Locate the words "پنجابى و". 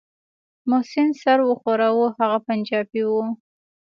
2.47-3.13